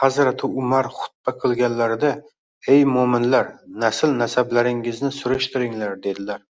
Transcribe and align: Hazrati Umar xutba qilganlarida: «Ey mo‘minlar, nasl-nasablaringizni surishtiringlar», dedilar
Hazrati 0.00 0.50
Umar 0.62 0.88
xutba 0.96 1.34
qilganlarida: 1.46 2.12
«Ey 2.76 2.86
mo‘minlar, 2.92 3.50
nasl-nasablaringizni 3.88 5.16
surishtiringlar», 5.24 6.00
dedilar 6.10 6.50